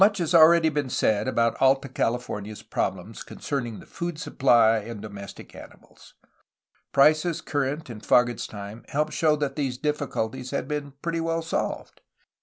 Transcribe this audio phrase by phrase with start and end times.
[0.03, 6.15] Much has already been said about Alta Cahfornia's problems concerning food supply and domestic animals.
[6.91, 11.19] Prices current in Fages' time help to show that these difl& culties had been pretty
[11.21, 12.01] well solved.